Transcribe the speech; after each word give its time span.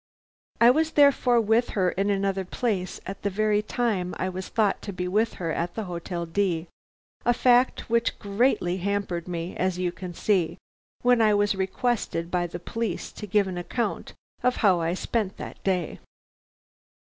I 0.59 0.71
was 0.71 0.93
therefore 0.93 1.39
with 1.39 1.69
her 1.77 1.91
in 1.91 2.09
another 2.09 2.43
place 2.43 2.99
at 3.05 3.21
the 3.21 3.29
very 3.29 3.61
time 3.61 4.15
I 4.17 4.29
was 4.29 4.49
thought 4.49 4.81
to 4.81 4.91
be 4.91 5.07
with 5.07 5.35
her 5.35 5.51
at 5.53 5.75
the 5.75 5.83
Hotel 5.83 6.25
D, 6.25 6.67
a 7.23 7.35
fact 7.35 7.87
which 7.87 8.17
greatly 8.17 8.77
hampered 8.77 9.27
me, 9.27 9.55
as 9.55 9.77
you 9.77 9.91
can 9.91 10.15
see, 10.15 10.57
when 11.03 11.21
I 11.21 11.35
was 11.35 11.53
requested 11.53 12.31
by 12.31 12.47
the 12.47 12.57
police 12.57 13.11
to 13.11 13.27
give 13.27 13.45
an 13.47 13.59
account 13.59 14.13
of 14.41 14.55
how 14.65 14.81
I 14.81 14.95
spent 14.95 15.37
that 15.37 15.63
day. 15.63 15.99